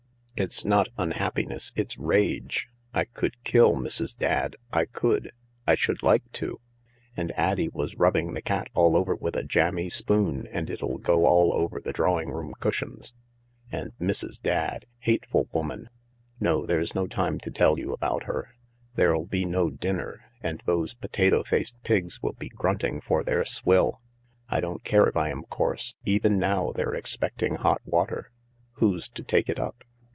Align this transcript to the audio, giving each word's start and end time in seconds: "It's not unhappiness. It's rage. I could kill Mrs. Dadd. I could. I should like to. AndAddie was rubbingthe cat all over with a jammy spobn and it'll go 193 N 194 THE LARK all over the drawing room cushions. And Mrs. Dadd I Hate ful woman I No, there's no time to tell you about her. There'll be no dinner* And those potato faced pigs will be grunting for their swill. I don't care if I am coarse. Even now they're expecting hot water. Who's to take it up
"It's 0.51 0.65
not 0.65 0.87
unhappiness. 0.97 1.71
It's 1.75 1.99
rage. 1.99 2.67
I 2.95 3.03
could 3.05 3.35
kill 3.43 3.75
Mrs. 3.75 4.17
Dadd. 4.17 4.55
I 4.73 4.85
could. 4.85 5.31
I 5.67 5.75
should 5.75 6.01
like 6.01 6.31
to. 6.31 6.59
AndAddie 7.15 7.71
was 7.71 7.93
rubbingthe 7.95 8.43
cat 8.43 8.67
all 8.73 8.95
over 8.95 9.13
with 9.13 9.35
a 9.35 9.43
jammy 9.43 9.87
spobn 9.89 10.47
and 10.51 10.67
it'll 10.71 10.97
go 10.97 11.19
193 11.19 11.21
N 11.21 11.21
194 11.21 11.21
THE 11.21 11.21
LARK 11.21 11.31
all 11.31 11.61
over 11.61 11.79
the 11.79 11.93
drawing 11.93 12.31
room 12.31 12.53
cushions. 12.59 13.13
And 13.71 13.91
Mrs. 14.01 14.41
Dadd 14.41 14.85
I 14.87 14.87
Hate 14.99 15.25
ful 15.27 15.47
woman 15.51 15.89
I 15.91 15.91
No, 16.39 16.65
there's 16.65 16.95
no 16.95 17.05
time 17.05 17.37
to 17.37 17.51
tell 17.51 17.77
you 17.77 17.93
about 17.93 18.23
her. 18.23 18.55
There'll 18.95 19.25
be 19.27 19.45
no 19.45 19.69
dinner* 19.69 20.21
And 20.41 20.63
those 20.65 20.95
potato 20.95 21.43
faced 21.43 21.79
pigs 21.83 22.23
will 22.23 22.33
be 22.33 22.49
grunting 22.49 22.99
for 22.99 23.23
their 23.23 23.45
swill. 23.45 23.99
I 24.49 24.59
don't 24.59 24.83
care 24.83 25.05
if 25.07 25.15
I 25.17 25.29
am 25.29 25.43
coarse. 25.43 25.93
Even 26.05 26.39
now 26.39 26.71
they're 26.71 26.95
expecting 26.95 27.55
hot 27.55 27.81
water. 27.85 28.31
Who's 28.75 29.07
to 29.09 29.21
take 29.23 29.47
it 29.47 29.59
up 29.59 29.83